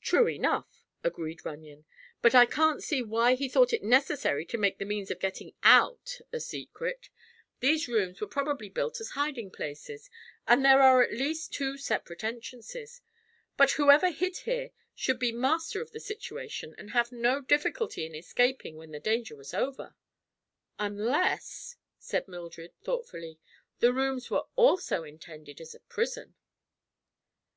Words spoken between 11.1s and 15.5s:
least two separate entrances. But whoever hid here should be